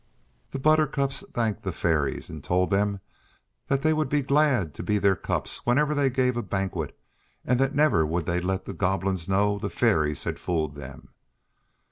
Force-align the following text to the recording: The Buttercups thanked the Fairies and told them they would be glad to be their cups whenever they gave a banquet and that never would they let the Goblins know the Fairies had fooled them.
The 0.49 0.57
Buttercups 0.57 1.23
thanked 1.31 1.61
the 1.61 1.71
Fairies 1.71 2.27
and 2.27 2.43
told 2.43 2.71
them 2.71 3.01
they 3.67 3.93
would 3.93 4.09
be 4.09 4.23
glad 4.23 4.73
to 4.73 4.81
be 4.81 4.97
their 4.97 5.15
cups 5.15 5.63
whenever 5.63 5.93
they 5.93 6.09
gave 6.09 6.35
a 6.35 6.41
banquet 6.41 6.97
and 7.45 7.59
that 7.59 7.75
never 7.75 8.03
would 8.03 8.25
they 8.25 8.41
let 8.41 8.65
the 8.65 8.73
Goblins 8.73 9.29
know 9.29 9.59
the 9.59 9.69
Fairies 9.69 10.23
had 10.23 10.39
fooled 10.39 10.73
them. 10.73 11.09